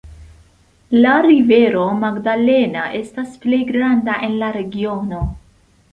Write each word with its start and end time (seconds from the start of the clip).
La 1.03 1.11
rivero 1.25 1.83
Magdalena 2.05 2.85
estas 3.03 3.39
plej 3.45 3.61
granda 3.71 4.17
en 4.29 4.37
la 4.45 4.51
regiono. 4.61 5.25